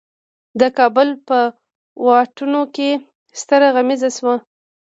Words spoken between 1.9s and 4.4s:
واټونو کې ستره غمیزه شوه.